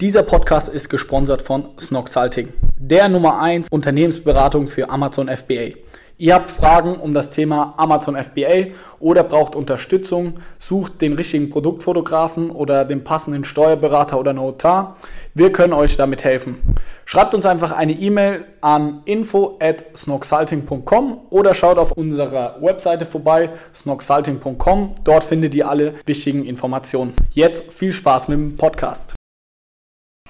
[0.00, 5.74] Dieser Podcast ist gesponsert von Snoxalting, der Nummer 1 Unternehmensberatung für Amazon FBA.
[6.16, 8.68] Ihr habt Fragen um das Thema Amazon FBA
[8.98, 14.96] oder braucht Unterstützung, sucht den richtigen Produktfotografen oder den passenden Steuerberater oder Notar.
[15.34, 16.62] Wir können euch damit helfen.
[17.04, 23.50] Schreibt uns einfach eine E-Mail an info at snoxalting.com oder schaut auf unserer Webseite vorbei,
[23.74, 24.94] snoxalting.com.
[25.04, 27.12] Dort findet ihr alle wichtigen Informationen.
[27.32, 29.19] Jetzt viel Spaß mit dem Podcast.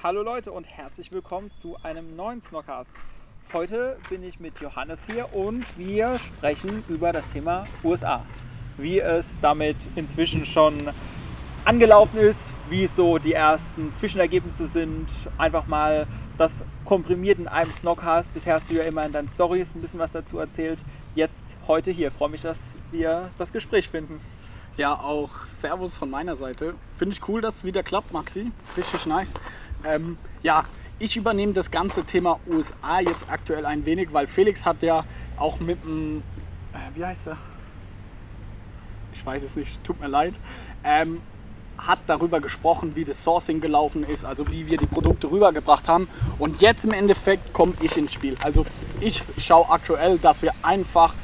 [0.03, 2.95] Hallo Leute und herzlich willkommen zu einem neuen Snockcast.
[3.53, 8.25] Heute bin ich mit Johannes hier und wir sprechen über das Thema USA.
[8.77, 10.75] Wie es damit inzwischen schon
[11.65, 15.05] angelaufen ist, wie so die ersten Zwischenergebnisse sind.
[15.37, 18.33] Einfach mal das komprimiert in einem Snockcast.
[18.33, 20.83] Bisher hast du ja immer in deinen Stories ein bisschen was dazu erzählt.
[21.13, 22.09] Jetzt heute hier.
[22.09, 24.19] Freue mich, dass wir das Gespräch finden.
[24.77, 26.73] Ja, auch Servus von meiner Seite.
[26.97, 28.51] Finde ich cool, dass es wieder klappt, Maxi.
[28.77, 29.33] Richtig nice.
[29.85, 30.65] Ähm, ja,
[30.99, 35.03] ich übernehme das ganze Thema USA jetzt aktuell ein wenig, weil Felix hat ja
[35.37, 36.23] auch mit dem,
[36.73, 37.37] äh, wie heißt er?
[39.13, 40.35] Ich weiß es nicht, tut mir leid.
[40.83, 41.21] Ähm,
[41.77, 46.07] hat darüber gesprochen, wie das Sourcing gelaufen ist, also wie wir die Produkte rübergebracht haben.
[46.37, 48.37] Und jetzt im Endeffekt komme ich ins Spiel.
[48.41, 48.65] Also
[48.99, 51.15] ich schaue aktuell, dass wir einfach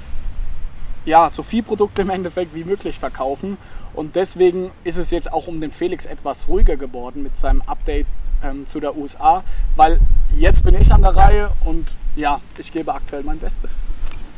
[1.07, 3.57] ja, so viel Produkte im Endeffekt wie möglich verkaufen.
[3.93, 8.07] Und deswegen ist es jetzt auch um den Felix etwas ruhiger geworden mit seinem Update
[8.43, 9.43] ähm, zu der USA,
[9.75, 9.99] weil
[10.37, 13.71] jetzt bin ich an der Reihe und ja, ich gebe aktuell mein Bestes.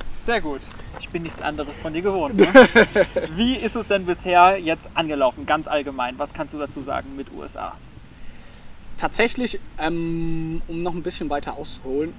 [0.08, 0.61] Sehr gut.
[1.00, 2.36] Ich bin nichts anderes von dir gewohnt.
[2.36, 2.48] Ne?
[3.31, 6.20] Wie ist es denn bisher jetzt angelaufen, ganz allgemein?
[6.20, 7.73] Was kannst du dazu sagen mit USA?
[8.98, 12.14] Tatsächlich, ähm, um noch ein bisschen weiter auszuholen,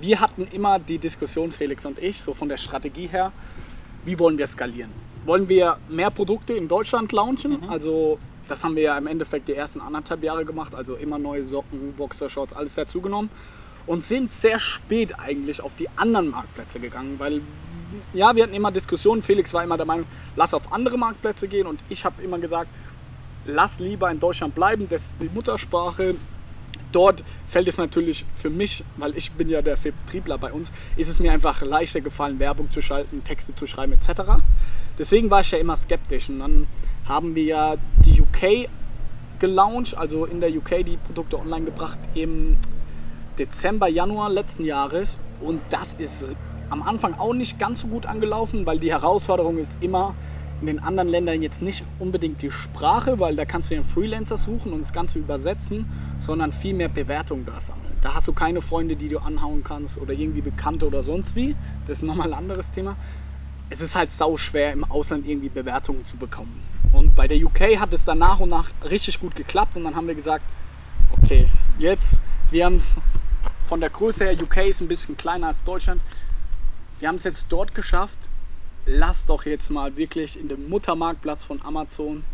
[0.00, 3.32] wir hatten immer die Diskussion, Felix und ich, so von der Strategie her,
[4.06, 4.90] wie wollen wir skalieren?
[5.26, 7.60] Wollen wir mehr Produkte in Deutschland launchen?
[7.60, 7.68] Mhm.
[7.68, 8.18] Also
[8.48, 11.92] das haben wir ja im Endeffekt die ersten anderthalb Jahre gemacht, also immer neue Socken,
[11.96, 13.28] Boxershorts, alles dazugenommen
[13.86, 17.40] und sind sehr spät eigentlich auf die anderen Marktplätze gegangen, weil
[18.12, 19.22] ja, wir hatten immer Diskussionen.
[19.22, 20.06] Felix war immer der Meinung,
[20.36, 22.70] lass auf andere Marktplätze gehen und ich habe immer gesagt,
[23.44, 26.14] lass lieber in Deutschland bleiben, das ist die Muttersprache.
[26.92, 31.08] Dort fällt es natürlich für mich, weil ich bin ja der Vertriebler bei uns, ist
[31.08, 34.22] es mir einfach leichter gefallen, Werbung zu schalten, Texte zu schreiben etc.
[34.98, 36.66] Deswegen war ich ja immer skeptisch und dann
[37.06, 37.74] haben wir ja
[38.04, 38.68] die UK
[39.38, 42.56] gelauncht, also in der UK die Produkte online gebracht im
[43.38, 45.18] Dezember, Januar letzten Jahres.
[45.40, 46.24] Und das ist
[46.70, 50.14] am Anfang auch nicht ganz so gut angelaufen, weil die Herausforderung ist immer
[50.60, 54.38] in den anderen Ländern jetzt nicht unbedingt die Sprache, weil da kannst du den Freelancer
[54.38, 55.86] suchen und das Ganze übersetzen,
[56.20, 57.96] sondern viel mehr Bewertungen da sammeln.
[58.02, 61.56] Da hast du keine Freunde, die du anhauen kannst oder irgendwie Bekannte oder sonst wie.
[61.86, 62.96] Das ist nochmal ein anderes Thema.
[63.68, 66.62] Es ist halt sau schwer im Ausland irgendwie Bewertungen zu bekommen.
[66.92, 69.96] Und bei der UK hat es dann nach und nach richtig gut geklappt und dann
[69.96, 70.44] haben wir gesagt,
[71.10, 72.14] okay, jetzt,
[72.50, 72.94] wir haben es
[73.68, 76.00] von der Größe her, UK ist ein bisschen kleiner als Deutschland,
[77.00, 78.16] wir haben es jetzt dort geschafft,
[78.86, 82.24] lass doch jetzt mal wirklich in dem Muttermarktplatz von Amazon,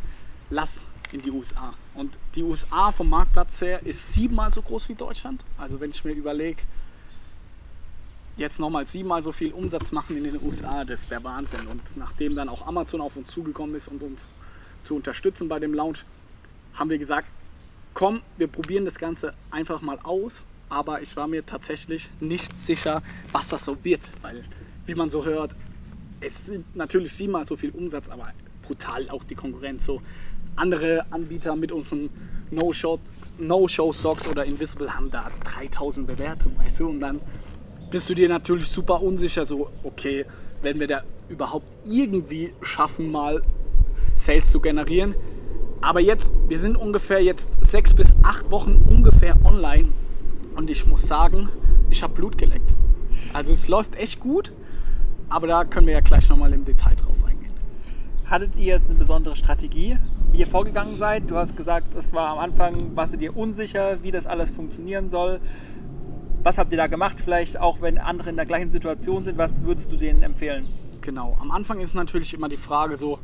[0.51, 0.83] lass
[1.13, 1.75] in die USA.
[1.95, 5.43] Und die USA vom Marktplatz her ist siebenmal so groß wie Deutschland.
[5.59, 6.63] Also wenn ich mir überlege,
[8.37, 11.67] jetzt nochmal siebenmal so viel Umsatz machen in den USA, das ist der Wahnsinn.
[11.67, 14.27] Und nachdem dann auch Amazon auf uns zugekommen ist und uns
[14.85, 16.05] zu unterstützen bei dem Launch,
[16.75, 17.29] haben wir gesagt,
[17.95, 20.45] komm, wir probieren das Ganze einfach mal aus.
[20.69, 23.03] Aber ich war mir tatsächlich nicht sicher,
[23.33, 24.09] was das so wird.
[24.23, 24.45] Weil,
[24.87, 25.55] wie man so hört,
[26.25, 28.29] es sind natürlich siebenmal so viel Umsatz, aber
[28.63, 29.85] brutal auch die Konkurrenz.
[29.85, 30.01] So
[30.57, 32.11] andere Anbieter mit unseren
[32.51, 36.89] No-Show-Socks oder Invisible haben da 3000 Bewertungen, weißt du?
[36.89, 37.21] Und dann
[37.91, 40.25] bist du dir natürlich super unsicher, so, okay,
[40.63, 43.43] werden wir da überhaupt irgendwie schaffen, mal
[44.15, 45.15] Sales zu generieren.
[45.81, 49.89] Aber jetzt, wir sind ungefähr jetzt sechs bis acht Wochen ungefähr online
[50.55, 51.49] und ich muss sagen,
[51.91, 52.71] ich habe Blut geleckt.
[53.33, 54.53] Also es läuft echt gut,
[55.33, 57.53] aber da können wir ja gleich nochmal im Detail drauf eingehen.
[58.27, 59.97] Hattet ihr jetzt eine besondere Strategie,
[60.31, 61.31] wie ihr vorgegangen seid?
[61.31, 65.09] Du hast gesagt, es war am Anfang, warst du dir unsicher, wie das alles funktionieren
[65.09, 65.41] soll.
[66.43, 67.19] Was habt ihr da gemacht?
[67.19, 70.69] Vielleicht auch, wenn andere in der gleichen Situation sind, was würdest du denen empfehlen?
[71.01, 73.19] Genau, am Anfang ist natürlich immer die Frage so,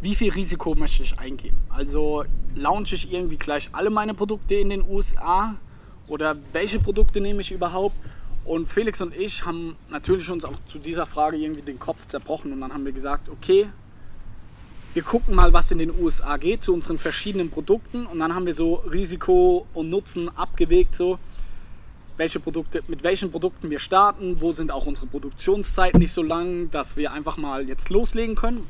[0.00, 1.56] wie viel Risiko möchte ich eingehen?
[1.68, 2.24] Also
[2.54, 5.56] launche ich irgendwie gleich alle meine Produkte in den USA
[6.06, 7.96] oder welche Produkte nehme ich überhaupt?
[8.44, 12.52] Und Felix und ich haben natürlich uns auch zu dieser Frage irgendwie den Kopf zerbrochen
[12.52, 13.68] und dann haben wir gesagt, okay,
[14.94, 18.44] wir gucken mal, was in den USA geht zu unseren verschiedenen Produkten und dann haben
[18.44, 21.18] wir so Risiko und Nutzen abgewegt so.
[22.16, 26.70] welche Produkte, mit welchen Produkten wir starten, wo sind auch unsere Produktionszeiten nicht so lang,
[26.70, 28.66] dass wir einfach mal jetzt loslegen können.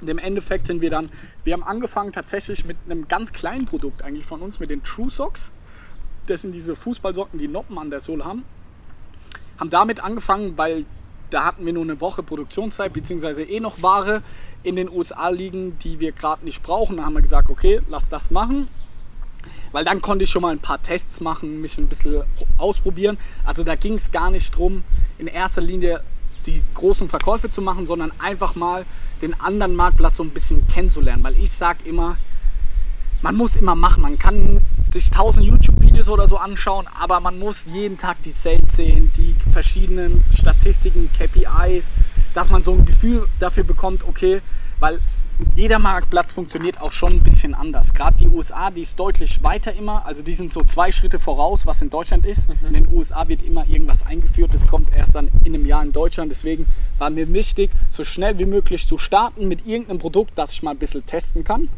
[0.00, 1.10] Und im Endeffekt sind wir dann,
[1.44, 5.10] wir haben angefangen tatsächlich mit einem ganz kleinen Produkt eigentlich von uns, mit den True
[5.10, 5.52] Socks.
[6.28, 8.44] Das sind diese Fußballsocken, die Noppen an der Sohle haben.
[9.58, 10.84] Haben damit angefangen, weil
[11.30, 14.22] da hatten wir nur eine Woche Produktionszeit, beziehungsweise eh noch Ware
[14.62, 16.96] in den USA liegen, die wir gerade nicht brauchen.
[16.96, 18.68] Da haben wir gesagt, okay, lass das machen.
[19.72, 22.22] Weil dann konnte ich schon mal ein paar Tests machen, mich ein bisschen
[22.56, 23.18] ausprobieren.
[23.44, 24.82] Also da ging es gar nicht darum,
[25.18, 26.02] in erster Linie
[26.46, 28.86] die großen Verkäufe zu machen, sondern einfach mal
[29.20, 31.22] den anderen Marktplatz so ein bisschen kennenzulernen.
[31.22, 32.16] Weil ich sage immer,
[33.22, 34.02] man muss immer machen.
[34.02, 35.44] Man kann sich tausend
[35.98, 41.10] YouTube-Videos oder so anschauen, aber man muss jeden Tag die Sales sehen, die verschiedenen Statistiken,
[41.12, 41.86] KPIs,
[42.34, 44.40] dass man so ein Gefühl dafür bekommt, okay,
[44.80, 45.00] weil
[45.54, 47.94] jeder Marktplatz funktioniert auch schon ein bisschen anders.
[47.94, 50.04] Gerade die USA, die ist deutlich weiter immer.
[50.04, 52.48] Also die sind so zwei Schritte voraus, was in Deutschland ist.
[52.48, 52.66] Mhm.
[52.66, 54.52] In den USA wird immer irgendwas eingeführt.
[54.52, 56.32] Das kommt erst dann in einem Jahr in Deutschland.
[56.32, 56.66] Deswegen
[56.98, 60.72] war mir wichtig, so schnell wie möglich zu starten mit irgendeinem Produkt, das ich mal
[60.72, 61.68] ein bisschen testen kann.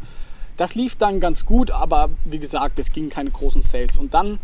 [0.61, 3.97] Das lief dann ganz gut, aber wie gesagt, es gingen keine großen Sales.
[3.97, 4.37] Und dann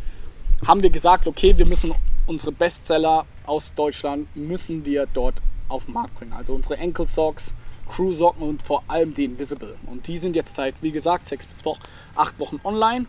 [0.66, 1.94] haben wir gesagt, okay, wir müssen
[2.26, 5.36] unsere Bestseller aus Deutschland müssen wir dort
[5.70, 6.34] auf den Markt bringen.
[6.34, 7.54] Also unsere Ankle Socks,
[7.88, 9.78] Crew-Socken und vor allem die Invisible.
[9.86, 11.62] Und die sind jetzt seit, wie gesagt, sechs bis
[12.16, 13.06] acht Wochen online.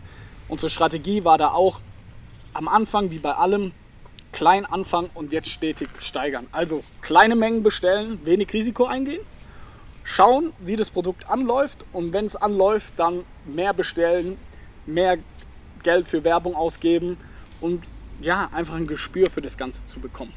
[0.47, 1.79] Unsere Strategie war da auch
[2.53, 3.71] am Anfang, wie bei allem,
[4.33, 6.45] klein anfangen und jetzt stetig steigern.
[6.51, 9.21] Also kleine Mengen bestellen, wenig Risiko eingehen,
[10.09, 14.37] schauen, wie das Produkt anläuft und wenn es anläuft, dann mehr bestellen,
[14.87, 15.19] mehr
[15.83, 17.17] Geld für Werbung ausgeben
[17.61, 17.83] und
[18.19, 20.33] ja, einfach ein Gespür für das Ganze zu bekommen.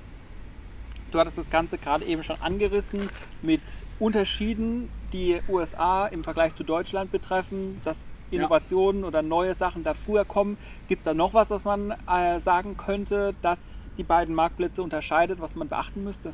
[1.11, 3.09] Du hattest das Ganze gerade eben schon angerissen
[3.41, 3.63] mit
[3.99, 9.09] Unterschieden, die USA im Vergleich zu Deutschland betreffen, dass Innovationen ja.
[9.09, 10.57] oder neue Sachen da früher kommen.
[10.89, 15.41] Gibt es da noch was, was man äh, sagen könnte, dass die beiden Marktplätze unterscheidet,
[15.41, 16.33] was man beachten müsste?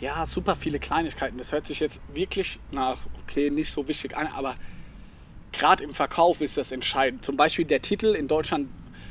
[0.00, 1.36] Ja, super viele Kleinigkeiten.
[1.36, 4.54] Das hört sich jetzt wirklich nach, okay, nicht so wichtig an, aber
[5.52, 7.24] gerade im Verkauf ist das entscheidend.
[7.24, 8.68] Zum Beispiel der Titel in Deutschland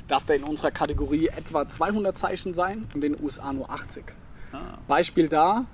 [0.08, 4.04] darf der in unserer Kategorie etwa 200 Zeichen sein und in den USA nur 80.
[4.88, 5.66] Beispiel da,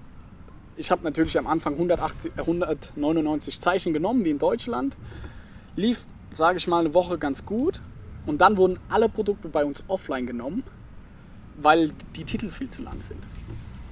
[0.76, 4.98] ich habe natürlich am Anfang 180, 199 Zeichen genommen, wie in Deutschland.
[5.78, 7.80] Lief, sage ich mal, eine Woche ganz gut.
[8.26, 10.64] Und dann wurden alle Produkte bei uns offline genommen,
[11.62, 13.26] weil die Titel viel zu lang sind.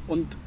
[0.07, 0.37] Und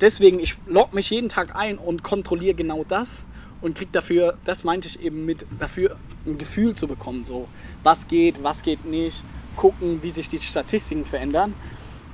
[0.00, 3.24] deswegen, ich logge mich jeden Tag ein und kontrolliere genau das
[3.60, 5.96] und kriege dafür, das meinte ich eben mit, dafür
[6.26, 7.24] ein Gefühl zu bekommen.
[7.24, 7.48] So,
[7.82, 9.24] was geht, was geht nicht,
[9.56, 11.54] gucken, wie sich die Statistiken verändern.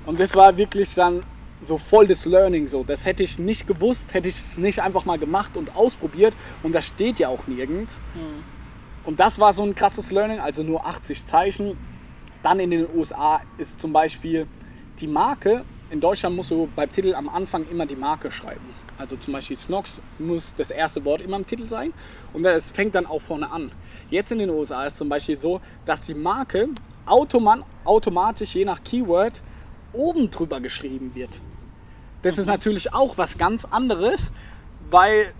[0.06, 1.20] Und das war wirklich dann
[1.62, 2.84] so voll das Learning so.
[2.84, 6.74] Das hätte ich nicht gewusst, hätte ich es nicht einfach mal gemacht und ausprobiert und
[6.74, 7.98] das steht ja auch nirgends.
[8.14, 8.44] Mhm.
[9.04, 11.76] Und das war so ein krasses Learning, also nur 80 Zeichen.
[12.42, 14.46] Dann in den USA ist zum Beispiel
[15.00, 18.74] die Marke, in Deutschland musst du beim Titel am Anfang immer die Marke schreiben.
[18.98, 21.92] Also zum Beispiel Snox muss das erste Wort immer im Titel sein
[22.32, 23.72] und es fängt dann auch vorne an.
[24.10, 26.68] Jetzt in den USA ist zum Beispiel so, dass die Marke
[27.06, 29.40] automatisch je nach Keyword
[29.92, 31.30] oben drüber geschrieben wird.
[32.22, 34.30] Das ist natürlich auch was ganz anderes,
[34.90, 35.32] weil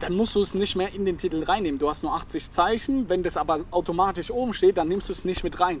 [0.00, 1.78] dann musst du es nicht mehr in den Titel reinnehmen.
[1.78, 5.24] Du hast nur 80 Zeichen, wenn das aber automatisch oben steht, dann nimmst du es
[5.24, 5.80] nicht mit rein.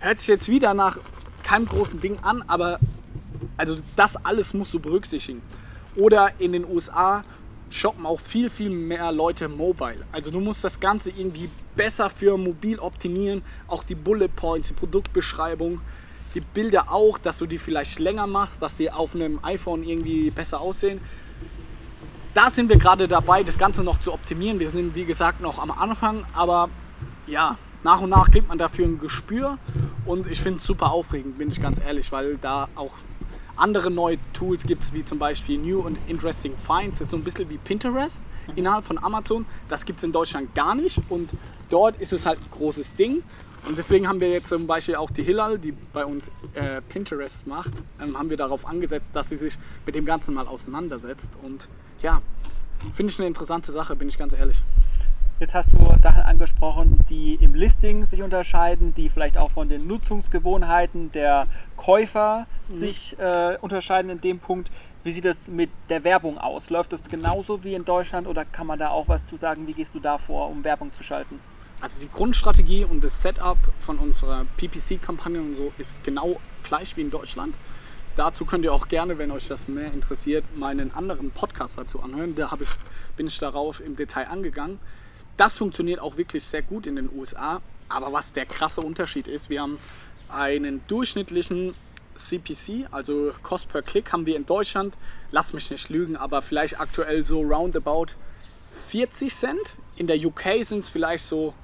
[0.00, 0.98] Hört sich jetzt wieder nach
[1.42, 2.78] keinem großen Ding an, aber
[3.56, 5.42] also das alles musst du berücksichtigen.
[5.96, 7.22] Oder in den USA
[7.70, 10.04] shoppen auch viel, viel mehr Leute mobile.
[10.12, 13.42] Also du musst das Ganze irgendwie besser für mobil optimieren.
[13.68, 15.80] Auch die Bullet Points, die Produktbeschreibung
[16.34, 20.30] die Bilder auch, dass du die vielleicht länger machst, dass sie auf einem iPhone irgendwie
[20.30, 21.00] besser aussehen.
[22.34, 24.58] Da sind wir gerade dabei, das Ganze noch zu optimieren.
[24.58, 26.68] Wir sind, wie gesagt, noch am Anfang, aber
[27.28, 29.58] ja, nach und nach kriegt man dafür ein Gespür
[30.04, 32.94] und ich finde es super aufregend, bin ich ganz ehrlich, weil da auch
[33.56, 36.98] andere neue Tools gibt, wie zum Beispiel New and Interesting Finds.
[36.98, 38.24] Das ist so ein bisschen wie Pinterest
[38.56, 39.46] innerhalb von Amazon.
[39.68, 41.30] Das gibt es in Deutschland gar nicht und
[41.70, 43.22] dort ist es halt ein großes Ding.
[43.66, 47.46] Und deswegen haben wir jetzt zum Beispiel auch die Hillal, die bei uns äh, Pinterest
[47.46, 49.56] macht, ähm, haben wir darauf angesetzt, dass sie sich
[49.86, 51.32] mit dem Ganzen mal auseinandersetzt.
[51.42, 51.68] Und
[52.02, 52.20] ja,
[52.92, 54.62] finde ich eine interessante Sache, bin ich ganz ehrlich.
[55.40, 59.84] Jetzt hast du Sachen angesprochen, die im Listing sich unterscheiden, die vielleicht auch von den
[59.88, 62.72] Nutzungsgewohnheiten der Käufer mhm.
[62.72, 64.70] sich äh, unterscheiden in dem Punkt.
[65.02, 66.70] Wie sieht es mit der Werbung aus?
[66.70, 69.66] Läuft das genauso wie in Deutschland oder kann man da auch was zu sagen?
[69.66, 71.40] Wie gehst du da vor, um Werbung zu schalten?
[71.80, 77.00] Also die Grundstrategie und das Setup von unserer PPC-Kampagne und so ist genau gleich wie
[77.00, 77.56] in Deutschland.
[78.14, 82.36] Dazu könnt ihr auch gerne, wenn euch das mehr interessiert, meinen anderen Podcast dazu anhören.
[82.36, 82.70] Da ich,
[83.16, 84.78] bin ich darauf im Detail angegangen.
[85.36, 87.60] Das funktioniert auch wirklich sehr gut in den USA.
[87.88, 89.78] Aber was der krasse Unterschied ist, wir haben
[90.28, 91.74] einen durchschnittlichen
[92.16, 94.96] CPC, also Cost per Click, haben wir in Deutschland,
[95.30, 98.06] lass mich nicht lügen, aber vielleicht aktuell so roundabout
[98.88, 99.74] 40 Cent.
[99.96, 101.54] In der UK sind es vielleicht so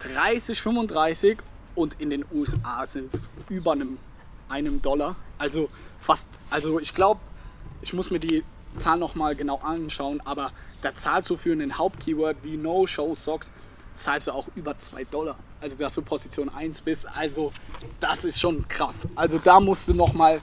[0.00, 1.38] 30, 35
[1.74, 3.98] und in den USA sind es über einem,
[4.48, 5.16] einem Dollar.
[5.38, 5.68] Also
[6.00, 7.20] fast, also ich glaube,
[7.82, 8.44] ich muss mir die
[8.78, 10.52] Zahl nochmal genau anschauen, aber
[10.82, 13.50] da zahlst du für einen Hauptkeyword wie No-Show-Socks,
[13.94, 15.36] zahlst du auch über 2 Dollar.
[15.60, 17.06] Also dass du Position 1 bist.
[17.16, 17.52] Also
[18.00, 19.06] das ist schon krass.
[19.14, 20.40] Also da musst du nochmal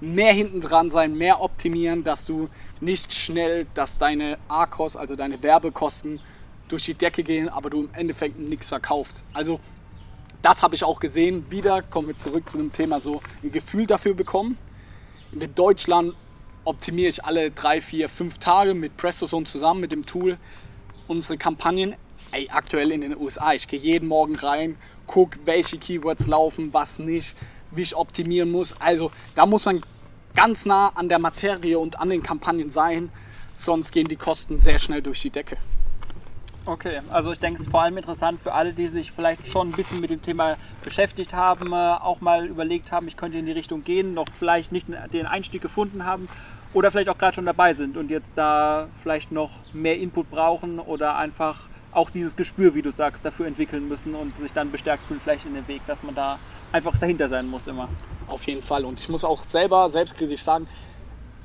[0.00, 2.48] mehr hinten dran sein, mehr optimieren, dass du
[2.80, 6.20] nicht schnell, dass deine ARCOS, also deine Werbekosten
[6.68, 9.22] durch die Decke gehen, aber du im Endeffekt nichts verkaufst.
[9.32, 9.60] Also
[10.42, 11.44] das habe ich auch gesehen.
[11.50, 14.56] Wieder kommen wir zurück zu dem Thema so ein Gefühl dafür bekommen.
[15.32, 16.14] In Deutschland
[16.70, 20.38] optimiere ich alle drei, vier, fünf Tage mit PrestoZone zusammen mit dem Tool
[21.08, 21.96] unsere Kampagnen.
[22.30, 24.76] Ey, aktuell in den USA, ich gehe jeden Morgen rein,
[25.08, 27.34] gucke, welche Keywords laufen, was nicht,
[27.72, 28.80] wie ich optimieren muss.
[28.80, 29.82] Also da muss man
[30.36, 33.10] ganz nah an der Materie und an den Kampagnen sein,
[33.52, 35.56] sonst gehen die Kosten sehr schnell durch die Decke.
[36.70, 39.70] Okay, also ich denke, es ist vor allem interessant für alle, die sich vielleicht schon
[39.70, 43.46] ein bisschen mit dem Thema beschäftigt haben, äh, auch mal überlegt haben, ich könnte in
[43.46, 46.28] die Richtung gehen, noch vielleicht nicht den Einstieg gefunden haben
[46.72, 50.78] oder vielleicht auch gerade schon dabei sind und jetzt da vielleicht noch mehr Input brauchen
[50.78, 55.04] oder einfach auch dieses Gespür, wie du sagst, dafür entwickeln müssen und sich dann bestärkt
[55.04, 56.38] fühlen, vielleicht in dem Weg, dass man da
[56.70, 57.88] einfach dahinter sein muss immer.
[58.28, 58.84] Auf jeden Fall.
[58.84, 60.68] Und ich muss auch selber selbstkritisch sagen,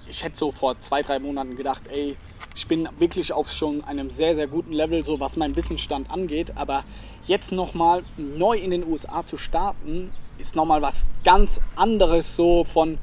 [0.08, 2.16] ich hätte so vor zwei, drei Monaten gedacht, ey,
[2.56, 6.54] ich bin wirklich auf schon einem sehr, sehr guten Level, so was mein Wissensstand angeht.
[6.56, 6.86] Aber
[7.28, 12.98] jetzt nochmal neu in den USA zu starten, ist nochmal was ganz anderes so von,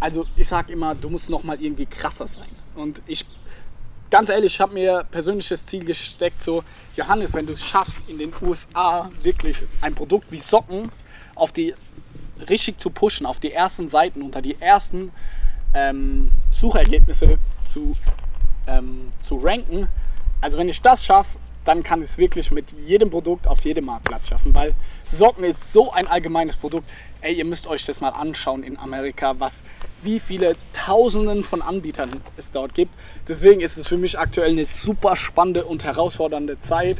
[0.00, 2.48] also ich sag immer, du musst nochmal irgendwie krasser sein.
[2.74, 3.26] Und ich,
[4.10, 6.64] ganz ehrlich, ich habe mir persönliches Ziel gesteckt, so,
[6.96, 10.90] Johannes, wenn du es schaffst, in den USA wirklich ein Produkt wie Socken
[11.34, 11.74] auf die
[12.48, 15.12] richtig zu pushen, auf die ersten Seiten, unter die ersten
[15.74, 17.96] ähm, Suchergebnisse zu,
[18.68, 19.88] ähm, zu ranken.
[20.40, 23.86] Also wenn ich das schaffe, dann kann ich es wirklich mit jedem Produkt auf jedem
[23.86, 24.74] Marktplatz schaffen, weil
[25.10, 26.88] Socken ist so ein allgemeines Produkt.
[27.20, 29.62] Ey, ihr müsst euch das mal anschauen in Amerika, was,
[30.02, 32.94] wie viele Tausenden von Anbietern es dort gibt.
[33.26, 36.98] Deswegen ist es für mich aktuell eine super spannende und herausfordernde Zeit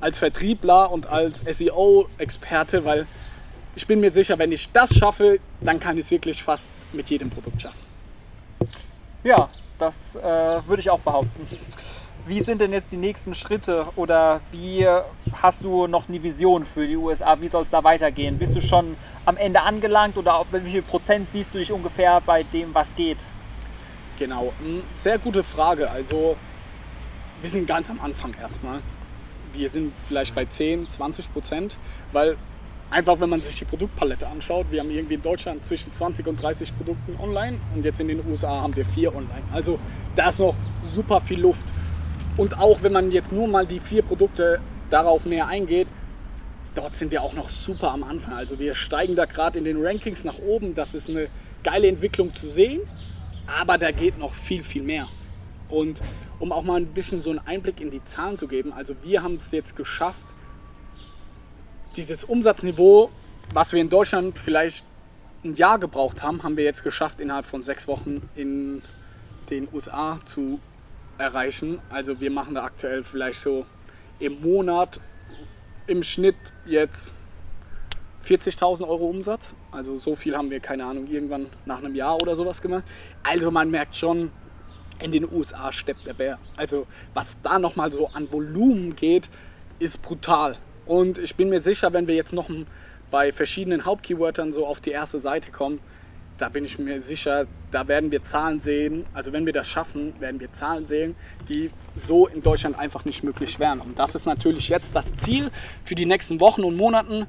[0.00, 3.06] als Vertriebler und als SEO-Experte, weil
[3.76, 7.10] ich bin mir sicher, wenn ich das schaffe, dann kann ich es wirklich fast mit
[7.10, 7.80] jedem Produkt schaffen.
[9.22, 11.46] Ja, das äh, würde ich auch behaupten.
[12.26, 14.86] Wie sind denn jetzt die nächsten Schritte oder wie
[15.42, 17.40] hast du noch eine Vision für die USA?
[17.40, 18.38] Wie soll es da weitergehen?
[18.38, 22.20] Bist du schon am Ende angelangt oder bei wie viel Prozent siehst du dich ungefähr
[22.20, 23.26] bei dem, was geht?
[24.18, 24.52] Genau,
[24.96, 25.90] sehr gute Frage.
[25.90, 26.36] Also
[27.40, 28.82] wir sind ganz am Anfang erstmal.
[29.54, 31.76] Wir sind vielleicht bei 10, 20 Prozent,
[32.12, 32.36] weil
[32.90, 36.42] Einfach, wenn man sich die Produktpalette anschaut, wir haben irgendwie in Deutschland zwischen 20 und
[36.42, 39.44] 30 Produkten online und jetzt in den USA haben wir vier online.
[39.52, 39.78] Also
[40.16, 41.64] da ist noch super viel Luft.
[42.36, 45.86] Und auch wenn man jetzt nur mal die vier Produkte darauf näher eingeht,
[46.74, 48.34] dort sind wir auch noch super am Anfang.
[48.34, 50.74] Also wir steigen da gerade in den Rankings nach oben.
[50.74, 51.28] Das ist eine
[51.62, 52.80] geile Entwicklung zu sehen,
[53.46, 55.06] aber da geht noch viel, viel mehr.
[55.68, 56.02] Und
[56.40, 59.22] um auch mal ein bisschen so einen Einblick in die Zahlen zu geben, also wir
[59.22, 60.24] haben es jetzt geschafft,
[61.96, 63.10] dieses Umsatzniveau,
[63.52, 64.84] was wir in Deutschland vielleicht
[65.44, 68.82] ein Jahr gebraucht haben, haben wir jetzt geschafft, innerhalb von sechs Wochen in
[69.48, 70.60] den USA zu
[71.18, 71.80] erreichen.
[71.90, 73.66] Also wir machen da aktuell vielleicht so
[74.18, 75.00] im Monat
[75.86, 77.08] im Schnitt jetzt
[78.26, 79.54] 40.000 Euro Umsatz.
[79.72, 82.84] Also so viel haben wir, keine Ahnung, irgendwann nach einem Jahr oder sowas gemacht.
[83.22, 84.30] Also man merkt schon,
[85.00, 86.38] in den USA steppt der Bär.
[86.56, 89.30] Also was da nochmal so an Volumen geht,
[89.78, 90.58] ist brutal.
[90.90, 92.50] Und ich bin mir sicher, wenn wir jetzt noch
[93.12, 95.78] bei verschiedenen Hauptkeywörtern so auf die erste Seite kommen,
[96.36, 99.06] da bin ich mir sicher, da werden wir Zahlen sehen.
[99.14, 101.14] Also wenn wir das schaffen, werden wir Zahlen sehen,
[101.48, 103.80] die so in Deutschland einfach nicht möglich wären.
[103.80, 105.52] Und das ist natürlich jetzt das Ziel
[105.84, 107.26] für die nächsten Wochen und Monaten.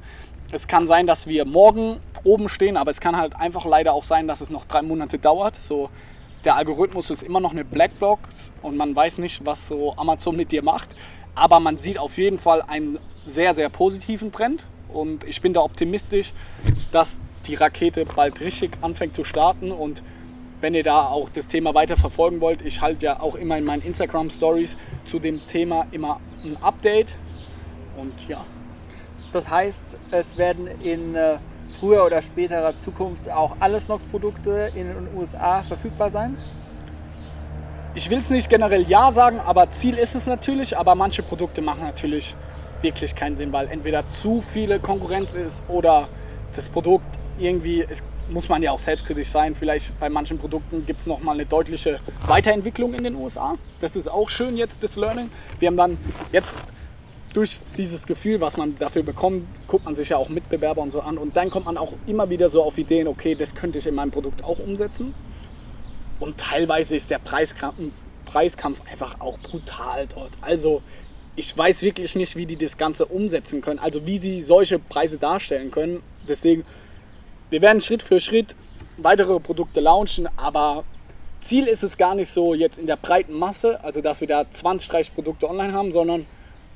[0.51, 4.05] Es kann sein, dass wir morgen oben stehen, aber es kann halt einfach leider auch
[4.05, 5.55] sein, dass es noch drei Monate dauert.
[5.57, 5.91] So,
[6.45, 8.27] der Algorithmus ist immer noch eine Blackbox
[8.63, 10.89] und man weiß nicht, was so Amazon mit dir macht.
[11.35, 15.61] Aber man sieht auf jeden Fall einen sehr, sehr positiven Trend und ich bin da
[15.61, 16.33] optimistisch,
[16.91, 20.03] dass die Rakete bald richtig anfängt zu starten und
[20.61, 23.63] wenn ihr da auch das Thema weiter verfolgen wollt, ich halte ja auch immer in
[23.63, 27.17] meinen Instagram Stories zu dem Thema immer ein Update
[27.97, 28.45] und ja.
[29.31, 31.37] Das heißt, es werden in äh,
[31.79, 36.37] früher oder späterer Zukunft auch alle Snox-Produkte in den USA verfügbar sein?
[37.93, 41.61] Ich will es nicht generell ja sagen, aber Ziel ist es natürlich, aber manche Produkte
[41.61, 42.35] machen natürlich
[42.81, 46.07] wirklich keinen Sinn, weil entweder zu viele Konkurrenz ist oder
[46.55, 49.55] das Produkt irgendwie, es muss man ja auch selbstkritisch sein.
[49.55, 53.55] Vielleicht bei manchen Produkten gibt es nochmal eine deutliche Weiterentwicklung in den USA.
[53.79, 55.29] Das ist auch schön jetzt, das Learning.
[55.59, 55.97] Wir haben dann
[56.31, 56.53] jetzt
[57.33, 61.01] durch dieses Gefühl, was man dafür bekommt, guckt man sich ja auch Mitbewerber und so
[61.01, 61.17] an.
[61.17, 63.95] Und dann kommt man auch immer wieder so auf Ideen, okay, das könnte ich in
[63.95, 65.13] meinem Produkt auch umsetzen.
[66.19, 67.75] Und teilweise ist der Preiskampf,
[68.25, 70.31] Preiskampf einfach auch brutal dort.
[70.41, 70.81] Also
[71.35, 73.79] ich weiß wirklich nicht, wie die das Ganze umsetzen können.
[73.79, 76.03] Also wie sie solche Preise darstellen können.
[76.27, 76.65] Deswegen,
[77.49, 78.55] wir werden Schritt für Schritt
[78.97, 80.83] weitere Produkte launchen, aber
[81.39, 84.45] Ziel ist es gar nicht so jetzt in der breiten Masse, also dass wir da
[84.51, 86.27] 20, 30 Produkte online haben, sondern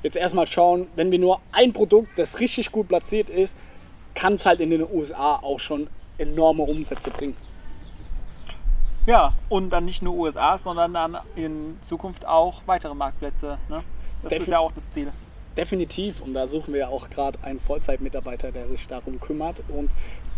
[0.02, 3.56] jetzt erstmal schauen, wenn wir nur ein Produkt, das richtig gut platziert ist,
[4.14, 7.36] kann es halt in den USA auch schon enorme Umsätze bringen.
[9.06, 13.58] Ja, und dann nicht nur USA, sondern dann in Zukunft auch weitere Marktplätze.
[13.68, 13.84] Ne?
[14.22, 15.12] Das Defin ist ja auch das Ziel.
[15.56, 16.20] Definitiv.
[16.20, 19.62] Und da suchen wir ja auch gerade einen Vollzeitmitarbeiter, der sich darum kümmert.
[19.68, 19.90] Und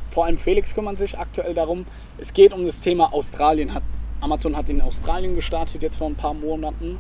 [0.06, 1.86] vor allem Felix kümmert sich aktuell darum.
[2.18, 3.74] Es geht um das Thema Australien.
[3.74, 3.82] Hat,
[4.20, 6.98] Amazon hat in Australien gestartet, jetzt vor ein paar Monaten.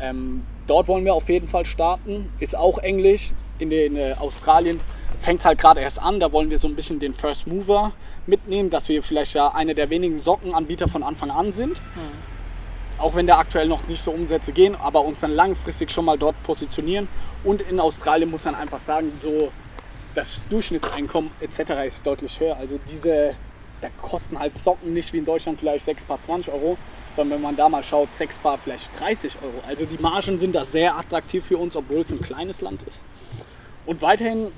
[0.00, 2.32] Ähm, dort wollen wir auf jeden Fall starten.
[2.40, 3.32] Ist auch Englisch.
[3.58, 4.80] In, den, äh, Australien
[5.20, 6.18] fängt es halt gerade erst an.
[6.18, 7.92] Da wollen wir so ein bisschen den First Mover
[8.26, 11.80] mitnehmen, dass wir vielleicht ja einer der wenigen Sockenanbieter von Anfang an sind.
[11.94, 12.39] Mhm
[13.00, 16.18] auch wenn da aktuell noch nicht so Umsätze gehen, aber uns dann langfristig schon mal
[16.18, 17.08] dort positionieren.
[17.44, 19.50] Und in Australien muss man einfach sagen, so
[20.14, 21.86] das Durchschnittseinkommen etc.
[21.86, 22.56] ist deutlich höher.
[22.56, 23.34] Also diese,
[23.80, 26.76] da kosten halt Socken nicht wie in Deutschland vielleicht 6 Paar 20 Euro,
[27.16, 29.62] sondern wenn man da mal schaut, 6 Paar vielleicht 30 Euro.
[29.66, 33.04] Also die Margen sind da sehr attraktiv für uns, obwohl es ein kleines Land ist.
[33.86, 34.48] Und weiterhin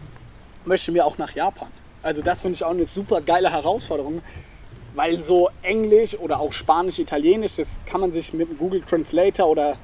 [0.64, 1.68] möchten wir auch nach Japan.
[2.02, 4.22] Also das finde ich auch eine super geile Herausforderung,
[4.94, 9.76] weil so Englisch oder auch Spanisch, Italienisch, das kann man sich mit Google Translator oder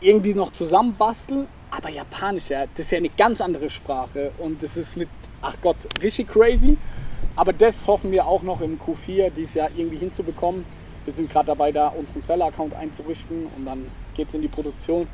[0.00, 1.46] irgendwie noch zusammenbasteln.
[1.70, 5.08] Aber Japanisch, ja, das ist ja eine ganz andere Sprache und das ist mit,
[5.42, 6.76] ach Gott, richtig crazy.
[7.34, 10.64] Aber das hoffen wir auch noch im Q4 dieses Jahr irgendwie hinzubekommen.
[11.04, 15.06] Wir sind gerade dabei, da unseren Seller-Account einzurichten und dann geht es in die Produktion.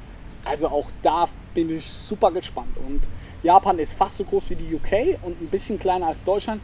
[0.45, 2.77] Also auch da bin ich super gespannt.
[2.87, 3.01] Und
[3.43, 6.63] Japan ist fast so groß wie die UK und ein bisschen kleiner als Deutschland.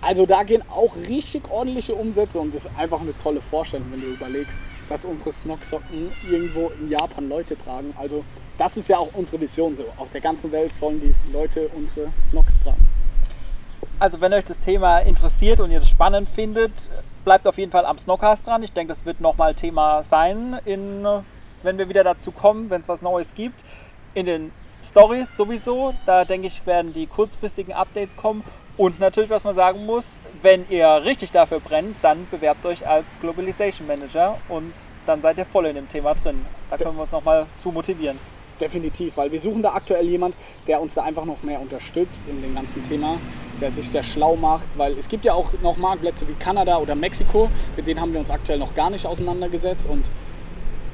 [0.00, 4.00] Also da gehen auch richtig ordentliche Umsätze und das ist einfach eine tolle Vorstellung, wenn
[4.00, 7.92] du überlegst, dass unsere Snock-Socken irgendwo in Japan Leute tragen.
[7.98, 8.24] Also
[8.58, 9.84] das ist ja auch unsere Vision so.
[9.96, 12.86] Auf der ganzen Welt sollen die Leute unsere Snocks tragen.
[13.98, 16.90] Also wenn euch das Thema interessiert und ihr das spannend findet,
[17.24, 18.62] bleibt auf jeden Fall am Snockcast dran.
[18.62, 21.04] Ich denke, das wird nochmal Thema sein, in,
[21.64, 23.64] wenn wir wieder dazu kommen, wenn es was Neues gibt.
[24.14, 24.52] In den
[24.84, 28.44] Stories sowieso, da denke ich, werden die kurzfristigen Updates kommen
[28.78, 33.18] und natürlich, was man sagen muss, wenn ihr richtig dafür brennt, dann bewerbt euch als
[33.18, 34.72] Globalization Manager und
[35.04, 36.46] dann seid ihr voll in dem Thema drin.
[36.70, 38.20] Da können wir uns nochmal zu motivieren.
[38.60, 40.36] Definitiv, weil wir suchen da aktuell jemand,
[40.68, 43.18] der uns da einfach noch mehr unterstützt in dem ganzen Thema,
[43.60, 46.94] der sich da schlau macht, weil es gibt ja auch noch Marktplätze wie Kanada oder
[46.94, 50.04] Mexiko, mit denen haben wir uns aktuell noch gar nicht auseinandergesetzt und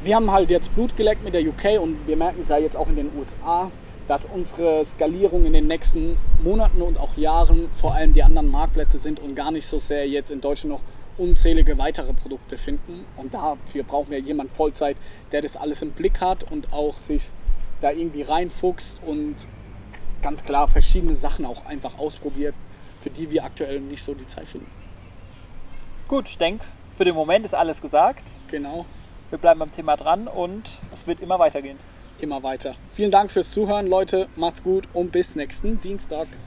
[0.02, 2.76] wir haben halt jetzt Blut geleckt mit der UK und wir merken es ja jetzt
[2.76, 3.70] auch in den USA,
[4.06, 8.98] dass unsere Skalierung in den nächsten Monaten und auch Jahren vor allem die anderen Marktplätze
[8.98, 10.82] sind und gar nicht so sehr jetzt in Deutschland noch
[11.16, 13.06] unzählige weitere Produkte finden.
[13.16, 14.96] Und dafür brauchen wir jemanden Vollzeit,
[15.32, 17.30] der das alles im Blick hat und auch sich
[17.80, 19.36] da irgendwie reinfuchst und
[20.22, 22.54] ganz klar verschiedene Sachen auch einfach ausprobiert,
[23.00, 24.70] für die wir aktuell nicht so die Zeit finden.
[26.08, 28.32] Gut, ich denke, für den Moment ist alles gesagt.
[28.50, 28.84] Genau.
[29.30, 31.78] Wir bleiben beim Thema dran und es wird immer weitergehen
[32.20, 32.76] immer weiter.
[32.94, 34.28] Vielen Dank fürs Zuhören, Leute.
[34.36, 36.26] Macht's gut und bis nächsten Dienstag.